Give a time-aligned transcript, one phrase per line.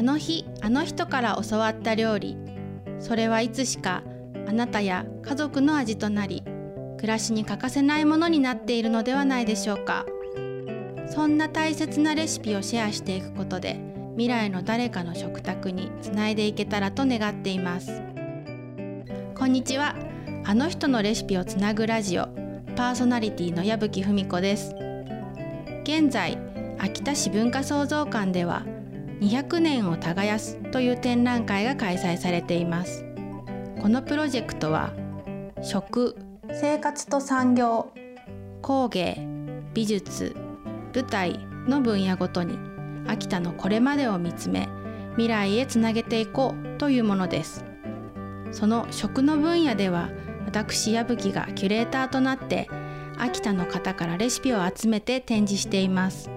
[0.00, 2.38] あの日あの人から教わった料理。
[3.00, 4.02] それはいつしか
[4.48, 6.42] あなたや家族の味となり
[6.96, 10.06] 暮らしに欠かせないものになっているのではないでしょうか。
[11.06, 13.78] そんな大切なレシピをシェアしていくことで
[14.12, 18.00] 未来の誰かの食卓につないでいけたらと願っています。
[19.34, 19.94] こんにちは。
[20.46, 22.24] あの人のレシピをつなぐラジオ
[22.74, 24.74] パーソナリティの矢吹文子です。
[25.82, 26.38] 現在
[26.78, 28.64] 秋田市文化創造館では
[29.20, 33.04] 200年を耕すという展覧会が開催されています。
[33.80, 34.92] このプロジェクトは
[35.62, 36.16] 食
[36.52, 37.92] 生活と産業
[38.62, 39.26] 工芸
[39.74, 40.34] 美術
[40.94, 41.38] 舞台
[41.68, 42.58] の分野ごとに
[43.06, 44.68] 秋田のこれまでを見つめ
[45.12, 47.64] 未来へつなげていこうというものです。
[48.52, 50.10] その食の分野では
[50.46, 52.68] 私矢吹がキュレーターとなって
[53.18, 56.30] 秋田の方からレシピを集めて展示しています。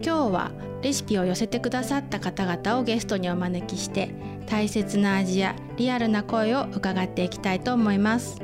[0.00, 0.50] 今日は
[0.84, 4.14] レシピを寄せてくださった方々をゲストにお招きして
[4.46, 8.38] 大切な味やリアルな声を伺っていきたいと思います。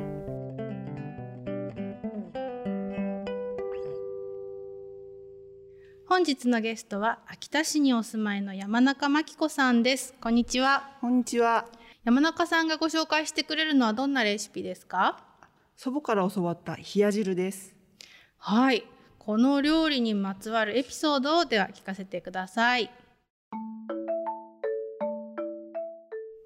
[6.07, 10.15] 本日のゲストは秋田市にお住まいの山中真紀子さんです。
[10.19, 10.97] こんにちは。
[10.99, 11.67] こんにちは。
[12.03, 15.23] 山中さんがご紹介してくれるのはどんなレシピですか？
[15.75, 17.75] 祖母から教わった冷や汁です。
[18.39, 18.83] はい
[19.23, 22.89] この料理にまつわるエピソードをでは聞かせてください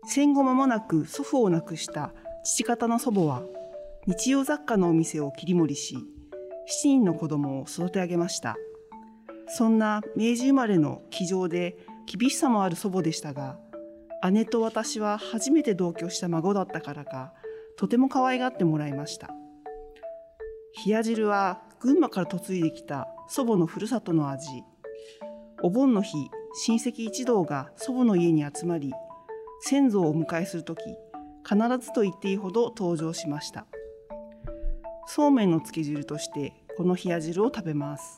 [0.03, 2.11] 戦後間もなく祖父を亡くした
[2.43, 3.43] 父方の祖母は
[4.07, 6.01] 日用雑貨のお店を切り盛りし、7
[6.83, 8.55] 人の子供を育て上げました。
[9.47, 13.57] そんな明治生まれの気丈で厳しさもある祖母でしたが、
[14.31, 17.33] 姉と私は初めて同居した孫だったからか、
[17.77, 19.31] とても可愛がってもらいました。
[20.85, 24.63] 冷汁は群馬から嫁いできた祖母のふるさとの味。
[25.61, 28.93] お盆の日、親戚一同が祖母の家に集まり、
[29.61, 30.81] 先祖をお迎えするとき、
[31.47, 33.65] 必ずと言っていいほど登場しました。
[35.07, 38.17] そうめんのつけ汁として、この冷や汁を食べます。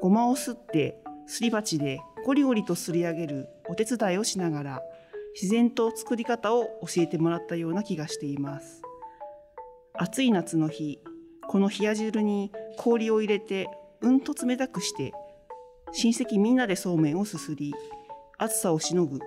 [0.00, 4.82] ごまをすって、すり鉢でゴリゴリとすり上げるお手伝いをしながら、
[5.34, 8.82] 自然と作り方を教えてもらったような気がしています。
[9.94, 11.00] 暑い夏の日、
[11.48, 13.68] この冷や汁に氷を入れて
[14.00, 15.12] うんと冷たくして、
[15.92, 17.74] 親戚みんなでそうめんをすすり、
[18.38, 19.18] 暑さをしのぐ、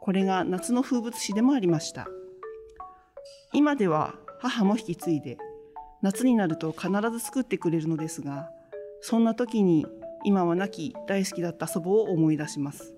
[0.00, 2.08] これが夏の風物詩でもありました。
[3.52, 5.36] 今では母も引き継いで、
[6.00, 8.48] 夏になると必ず作ってくれるのですが、
[9.00, 9.84] そんな時に
[10.24, 12.94] 今は亡き大好きだった祖母を思い出します。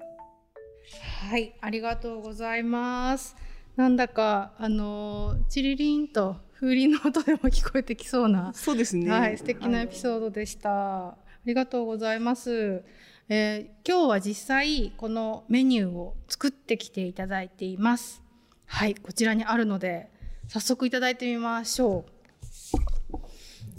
[1.28, 3.36] はいありがとうございます
[3.74, 9.10] なんだかあのチリリンと風鈴の音でも聞こえてきそうなそうですね。
[9.10, 11.08] はい、素敵なエピーソードでした。
[11.08, 12.82] ありがとうございます。
[13.28, 18.22] えー今日は実際このメニューを作ってきていただいています。
[18.64, 20.10] はい、こちらにあるので
[20.48, 22.06] 早速いただいてみましょ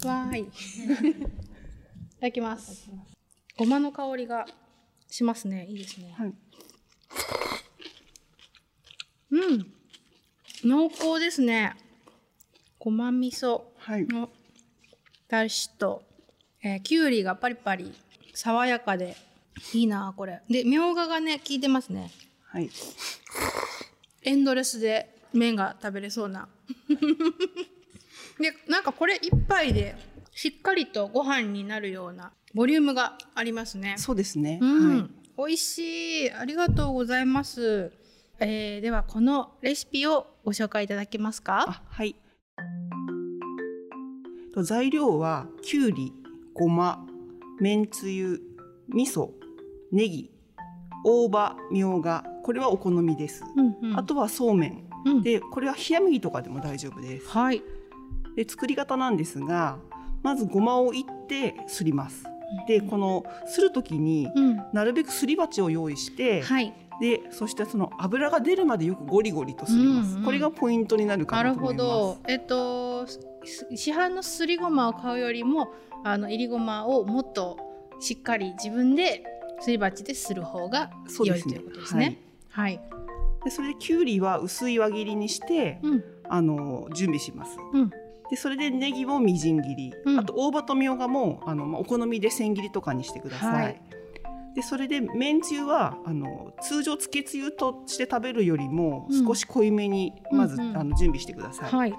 [0.03, 0.07] う。
[0.07, 0.41] わーい。
[0.41, 0.51] いた
[2.21, 2.89] だきます。
[3.57, 4.45] ごまの香りが
[5.09, 5.65] しますね。
[5.65, 6.13] いいですね。
[6.15, 6.33] はい。
[9.31, 9.73] うん。
[10.63, 11.75] 濃厚ですね。
[12.79, 13.61] ごま味噌。
[13.77, 14.07] はい。
[14.07, 14.29] の
[15.27, 16.03] だしと、
[16.63, 17.93] えー、きゅうりがパリパリ
[18.33, 19.17] 爽やかで
[19.73, 22.11] いいなこれでみょうががね効いてますね
[22.45, 22.69] はい。
[24.23, 26.47] エンドレスで麺が食べれそうな
[28.39, 29.95] でなんかこれ一杯で
[30.33, 34.59] しっかりとご飯になるようなボリュームがありますねそうですね。
[34.61, 35.09] うん、はい。
[35.37, 35.77] 美味し
[36.27, 37.91] いありがとうございます、
[38.39, 41.65] えーではこのレシピをご紹介いただけますか？
[41.67, 42.15] あ、はい。
[44.57, 46.11] と材料はきゅうり、
[46.55, 47.05] ごま、
[47.59, 48.41] めんつゆ、
[48.89, 49.29] 味噌、
[49.91, 50.31] ネギ、
[51.05, 53.43] 大葉、みょうが、これはお好みです。
[53.55, 54.89] うんうんあとはそうめん。
[55.05, 57.29] うんで、これは冷麦とかでも大丈夫です。
[57.29, 57.61] はい
[58.35, 59.77] で、作り方なんですが、
[60.23, 62.23] まずごまをいってすります。
[62.67, 70.13] で、このするときに、うんなるべくすり鉢を用意して、はいで、そしてその油が出るまでよくゴリゴリとすります。
[70.13, 72.23] うんうんこれがポイントになるかなるほなと思います。
[72.23, 72.33] ど。
[72.33, 72.86] えっとす
[73.75, 75.69] 市販のすりごまを買うよりも
[76.03, 77.57] あのいりごまをもっと
[77.99, 79.23] しっかり自分で
[79.59, 82.21] すり鉢でする方がそうですね良いということですね。
[82.49, 82.79] はい。
[83.43, 87.57] でそれできゅうりは薄い輪切りにして、うんあの準備します。
[87.73, 87.89] うん
[88.29, 93.63] でそれでネギもみじん切り、うんあと大葉とみょうがもあの、まあ、お好みで千切りとかにしてください。
[93.63, 93.81] はい
[94.57, 101.71] でそれでめんつゆはあの通常つけつゆとして食べるよりもうん少し濃いめにまず、あの準備してください。
[101.71, 101.95] はい。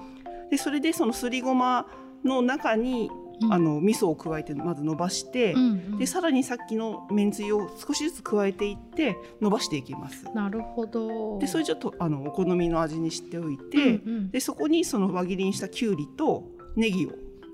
[0.50, 1.86] でそれでそのすりごま
[2.24, 3.10] の中に
[3.40, 10.24] うんあの味噌を加えてまず伸ばして、うんうんでさらにさっきのめんつゆを少しずつ加えていって伸ばしていきます。
[10.32, 11.38] なるほど。
[11.38, 16.44] でそれちょっとあのお好みの味にしておいて、うんうんでそこにその輪切りにしたきゅうりと
[16.76, 17.10] ネギを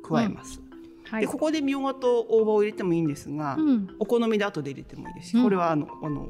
[0.07, 0.61] 加えます。
[1.05, 6.29] はい、でここでみょうがと大葉を入れてもいいんですが、うん、お好みで後で入れてもいいですし、うんこれはあのあの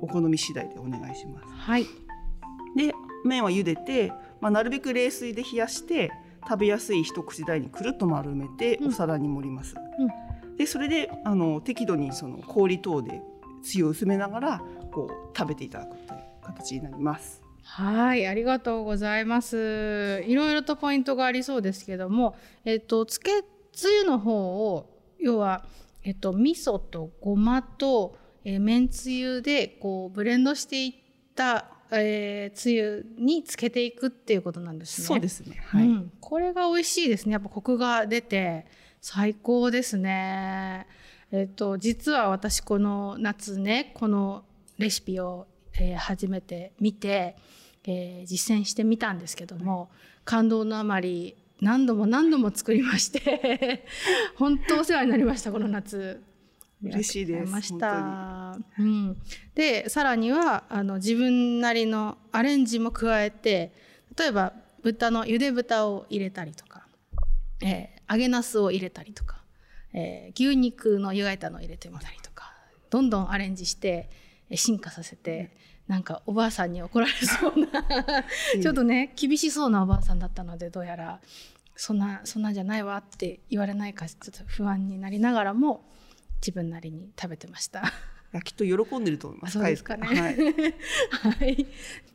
[0.00, 1.46] お好み次第でお願いします。
[1.52, 1.84] はい。
[2.76, 6.10] で麺は茹でて、まあ、なるべく冷水で冷やして
[6.48, 9.74] 食べやすい一口大にくるっと丸めてうんお皿に盛ります。
[10.56, 13.22] でそれであの適度にその氷等で
[13.62, 14.62] つゆを薄めながら
[14.92, 17.42] こう食べていただくという形になります。
[17.62, 20.24] はい、ありがとうございます。
[20.26, 25.64] いろいろとポイントがありそうですけども、えっとつけつゆの方を要は
[26.02, 30.94] えっと味噌とごまと、えー、めんつゆでこうブレンドしていっ
[31.34, 35.06] た、えー、つゆにつけていくっていうことなんですね。
[35.06, 35.62] そうですね。
[35.66, 35.86] はい。
[35.86, 38.66] うん、これが美味しいですねやっぱコクが出て
[39.00, 40.86] 最高ですね
[41.30, 44.44] えっと実は私この夏ねこの
[44.78, 47.36] レシピを、えー初めて見て、
[47.84, 49.90] えー実践してみたんですけども、
[50.24, 53.84] 感動のあまり何度も何度も作りまして
[54.36, 56.22] 本当お世話になりましたこの夏
[56.82, 58.56] 嬉しいですました。
[58.78, 59.16] うん、
[59.54, 63.72] でさらにはあの自分なりのアレンジも加えて
[64.16, 64.52] 例えば
[64.82, 66.86] 豚のゆで豚を入れたりとか、
[67.62, 69.42] えー揚げなすを入れたりとか、
[69.92, 72.54] えー牛肉の湯がいたのを入れてみたりとか
[72.88, 74.08] どんどんアレンジして
[74.48, 75.50] えー進化させて、
[75.88, 77.84] なんかおばあさんに怒られそうな
[78.62, 81.20] ちょっとね厳しそうなおばあさんだったのでどうやら
[81.74, 85.84] そんなそんなんじゃないわって言われないかちょっと不安になりながらも
[86.40, 87.92] 自分なりに食べてました。
[88.44, 89.58] きっと喜んでると思います。
[89.58, 90.36] あそうですかね はい。
[91.38, 91.66] はい、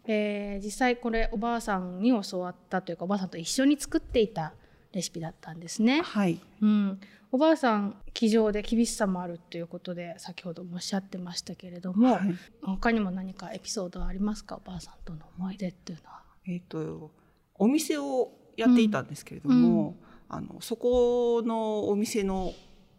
[0.06, 4.54] えー実際これおばあさんに教わったというかおばあさんと一緒に作っていた
[4.92, 6.02] レシピだったんですね。
[6.02, 6.40] はい。
[6.62, 7.00] うん、
[7.32, 14.58] おばあさん気丈で厳しさもあるということで先ほどもおっしゃってましたけれども、はい他にも何かエピソードはありますか？
[14.58, 16.24] おばあさんとの思い出っていうのは。
[16.46, 17.12] えっ、と
[17.56, 19.98] お店をやっていたんですけれども、
[20.30, 22.54] あのそこのお店の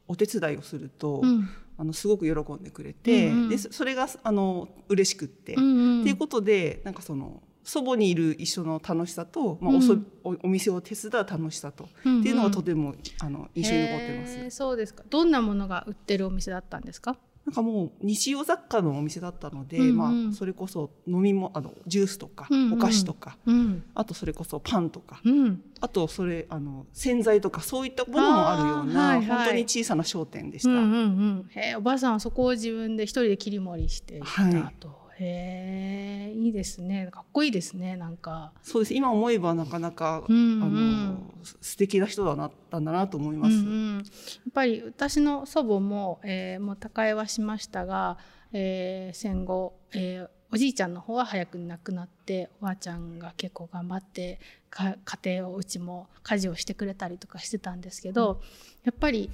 [0.07, 1.49] お手伝いをすると、うん。
[1.77, 3.49] あのすごく喜んでくれて、うんうん。
[3.49, 6.01] でそそれがあの嬉しくって、うんうん。
[6.03, 12.21] っていうことでなんかその祖母にいる一緒の楽しさと、まあおそうんおお店を手伝う楽しさと、うんうん。
[12.21, 14.57] っていうのがとてもあの印象に残ってます。
[14.57, 15.03] そうですか。
[15.11, 17.17] どんなものが売ってるお店だったんですか？
[17.47, 19.97] なんかもう日用雑貨のお店だったので、うんうん。
[19.97, 22.73] まあそれこそ飲みもあのジュースとか、うんうん。
[22.75, 23.85] お菓子とか、うん。
[23.95, 25.63] あとそれこそパンとか、うん。
[25.81, 29.27] あとそれあの洗剤とかそういったものもあるような、はいはい。
[29.27, 30.71] 本当に小さな商店でした。
[30.71, 37.09] うんうんうん、へえおばあさんはそこを自分で一人で切り盛りしていたと、へえいいですね。
[37.11, 38.95] かっこいいですねなんか、そうです。
[38.95, 40.63] 今思えばなかなか、うんうん。
[40.63, 41.21] あの
[41.61, 43.57] 素敵な人だなったんだなと思います。
[43.57, 44.05] うんうん、やっ
[44.53, 48.19] ぱり私の祖母も、えーもう他界はしましたが、
[48.53, 54.39] えー戦後、えーおじいちゃんの方は早くに亡くなっておばあちゃんが結構頑張って
[54.71, 58.41] か家庭をうちも家事をしてくれたりとかしてたんですけど、
[58.85, 59.31] やっぱり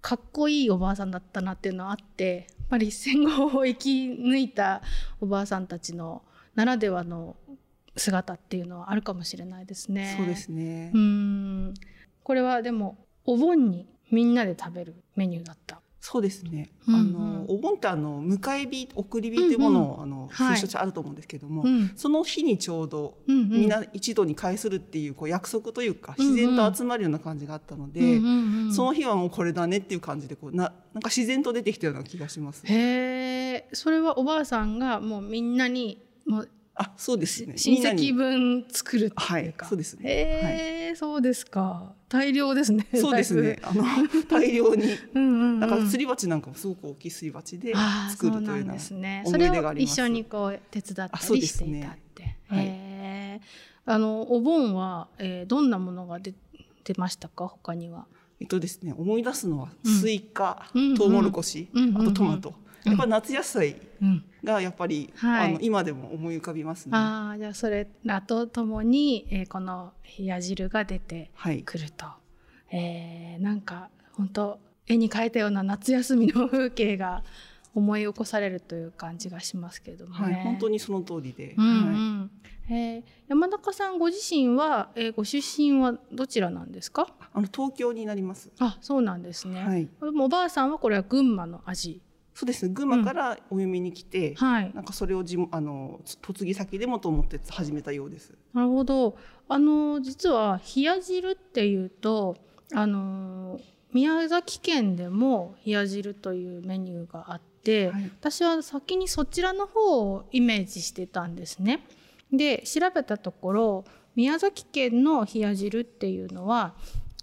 [0.00, 4.82] かっこいいおばあさんだったなっていうのはあってやっぱり戦後を生き抜いた
[5.20, 6.22] おばあさんたちの
[6.54, 7.36] ならではの
[7.96, 10.14] 姿っていうのはあるかもしれないですね。
[10.16, 10.90] そうですね。
[10.94, 11.74] うん
[12.22, 15.79] これはでもお盆にみんなで食べるメニューだった。
[16.00, 16.70] そうですね。
[16.88, 17.00] うんうん。
[17.00, 20.30] あのお盆ってあの迎え火送り火というものを、あのはい。
[20.30, 21.92] 風習とあると思うんですけども、うん。
[21.94, 23.50] その日にちょうどうんうん。
[23.50, 26.34] みんな一度に会するっていうこう約束というかうんうん。
[26.34, 32.62] 自然と集まるような感じがあったので、うんうんうんその日はもうこれだねっていう感じでこうななんか自然と出てきたような気がします。
[32.64, 37.58] へえそれはおばあさんがもうみんなにもうあそうですね。
[37.58, 39.24] 親戚分作るっていうか。
[39.24, 40.08] はいそうですね。
[40.08, 42.86] へえ、そうですか大量ですね。
[43.00, 43.60] そうですね。
[43.62, 43.84] だあの
[44.28, 44.84] 大量に。
[45.14, 45.60] うんうんうん。
[45.60, 47.72] だからすり鉢なんかもすごく大きいすり鉢で
[48.10, 49.22] 作るというようんなですね。
[49.24, 49.92] 思い出それをがあります。
[49.92, 52.36] 一緒にこう手伝ったりしていたって。
[52.48, 53.40] はいへえ。
[53.86, 56.34] あのお盆は、えー、どんなものが出
[56.82, 57.46] 出ましたか？
[57.46, 58.06] 他には。
[58.40, 62.54] えっとですね思い出すのはうんスイカ、うんトウモロコシ、うんうんうんあとトマト。
[62.84, 64.24] やっぱり夏野菜うん。
[64.42, 66.92] がやっぱり、はいあの今でも思い浮かびますね。
[66.94, 71.62] ああじゃあそれらとともに、えー、この冷や汁が出てはい。
[71.62, 72.06] くると、
[72.72, 77.22] えー、なんか本当絵に描いたような夏休みの風景が
[77.74, 80.34] 思い起こされるという感じがしますけどもね。
[80.34, 81.54] はい、本当にその通りで。
[81.58, 82.30] うんうはいん
[82.72, 87.08] えー山中さんご自身は、えーご出身はどちらなんですか？
[87.34, 88.50] あの東京になります。
[88.58, 89.88] あそうなんですね、はい。
[90.18, 92.00] おばあさんはこれは群馬の味
[92.40, 92.72] そうですね。
[92.72, 98.32] 群馬からお嫁に来て、はいなんかそれを地元あの嫁ぎ先でもと思って始めたようです。
[98.54, 102.38] なるほどあの実は冷や汁っていうと
[102.72, 103.60] あの
[103.92, 111.84] 宮崎県でも冷や汁というメニューがあって、はい私は先にそちらの方をイメージしてたんですね。
[112.32, 113.84] で調べたところ
[114.16, 116.72] 宮崎県の冷や汁っていうのは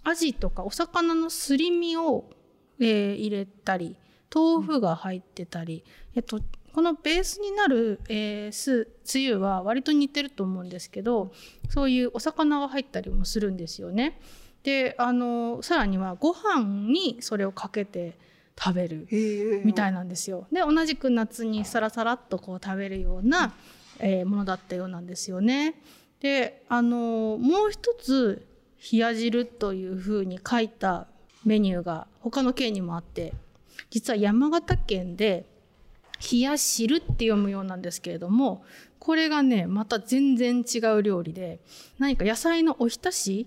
[0.04, 2.30] アジとかお魚のすり身を、
[2.78, 3.96] えー入れたり
[4.34, 6.40] 豆腐が入ってたり、えっと、
[6.72, 11.32] このベースになる、えーすつゆは割と似てると思うんですけど
[11.70, 14.20] そういうお魚が入ったりもするんですよね。
[14.62, 18.18] であのさらにはご飯にそれをかけて
[18.58, 19.08] 食べる
[19.64, 20.46] みたいなんですよ。
[20.52, 23.54] で同じく夏にサラサラっとこう食べるような、
[23.98, 25.80] えーものだったようなんですよね。
[26.20, 28.46] であのもう一つ
[28.92, 31.06] 冷や汁というふうに書いた
[31.44, 33.32] メニューが他の県にもあって
[33.90, 35.46] 実は山形県で
[36.32, 38.64] 冷や汁って読むようなんですけれども
[38.98, 41.60] これがねまた全然違う料理で
[41.98, 43.46] 何か野菜のおひたし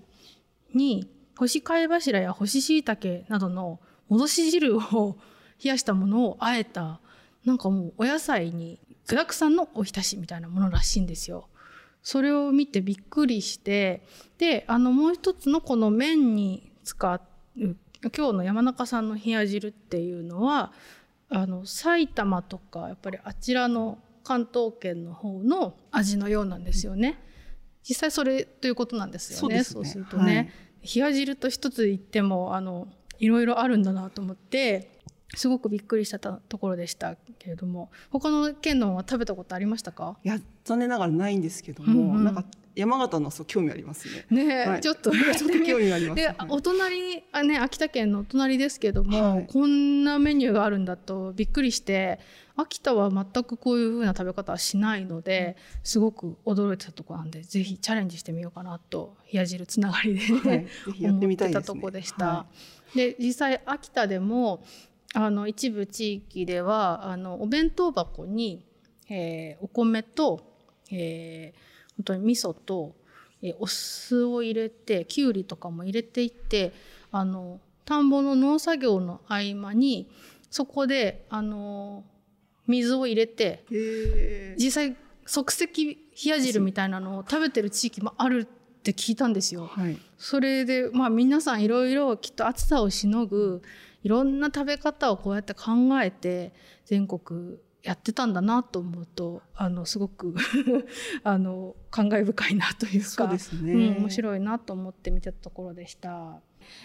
[0.74, 5.18] に干し貝柱や干し椎茸などの戻し汁を
[5.64, 7.00] 冷やしたものをあえた
[7.46, 11.48] なんかもうお野菜に具沢山のおひたしみたいなものらしいんですよ。
[12.04, 14.02] それを見てびっくりして
[14.38, 17.22] であのもう一つのこの麺に使
[17.58, 20.72] う今日の山中さんの冷や汁っていうのは
[21.30, 27.20] あの埼玉とかやっぱりあちらの関東圏の方の味のようなんですよね。
[27.84, 29.64] 実際それということなんですよね。
[29.64, 30.52] そうでするとね、
[30.84, 32.88] 冷や汁と一つ言ってもあの
[33.20, 35.01] いろいろあるんだなと思って
[35.36, 40.18] すごくびっくりしたところでしたけれども他の県のは食べたことありましたか？
[40.24, 42.24] いや残念ながらないんですけども、うんうん。
[42.24, 42.46] なんか
[42.76, 44.26] 山形のそう興味ありますね。
[44.30, 44.82] ねえ、はい。
[44.82, 46.16] ちょっとちょっと興味あります。
[46.16, 46.38] ではい。
[46.50, 49.48] お隣あね秋田県のお隣ですけども、はい。
[49.48, 52.20] こんなメニューがあるんだとびっくりして
[52.56, 60.68] 秋田は全くこういう風な食べ方はしないのですごく驚いてたところなんでぜひチャレンジしてみようかなと冷や汁つながりで、はい。
[61.00, 61.74] やってみたいですね。
[61.74, 62.26] 思ってたとこでした。
[62.26, 62.46] は
[62.96, 64.64] で実際秋田でも
[65.14, 68.66] あの一部地域ではあのお弁当箱に、
[69.10, 70.42] えーお米と、
[70.92, 72.96] えー本当に味噌と、
[73.42, 76.72] えーお酢を入れてきゅうりとかも入れていって
[77.12, 80.10] あの田んぼの農作業の合間に
[80.50, 82.04] そこであの
[82.68, 83.66] 水を入れて
[84.58, 89.68] 実際即席冷や汁みたいなのを食べてる地域もあるって聞いたんですよ。
[89.68, 89.98] はい。
[90.18, 93.62] それでまあ皆さんいろいろきっと暑さをしのぐ
[94.04, 95.72] いろんな食べ方をこうやって考
[96.02, 96.54] えて
[96.86, 100.36] 全国やってたんだなと思うとあのすごく
[101.24, 103.74] あの感慨深いなというかそうですね。
[103.74, 106.40] うん、面白いなと思って見てたところでした。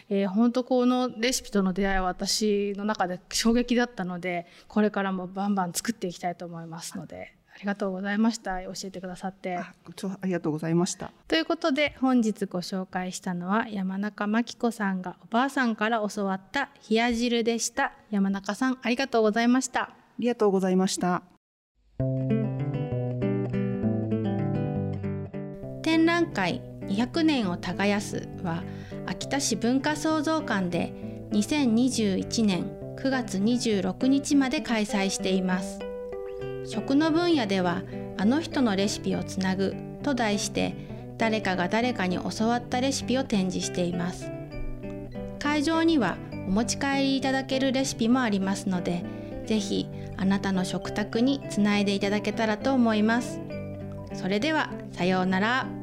[0.09, 9.57] えー、本当このレシピとの出会いは私の中で衝撃だったのでこれからもバンバン作っていきたいと思いますのでありがとうございました教えてくださって。
[9.57, 9.73] あ
[10.21, 11.11] ありがとうございました。
[11.27, 21.23] ということで本日ご紹介したのは山中真紀子さんがおばあさんから教わった冷や汁でした山中さんありがとうございましたありがとうございました。
[25.83, 28.63] 展覧会200年を耕すは
[29.07, 30.93] 秋田市文化創造館で
[31.33, 32.65] 2021年
[32.97, 35.86] 9月26日まで開催しています
[36.67, 37.83] 食の分野では
[38.19, 40.75] あの人のレシピをつなぐと題して
[41.19, 44.31] 誰かが誰かに教わったレシピを展示しています。
[45.39, 46.17] 会場には
[46.49, 49.05] お持ち帰りいただけるレシピもありますので
[49.47, 53.41] 是非あなたの食卓につないでいただけたらと思います。
[54.13, 55.76] それではさようなら。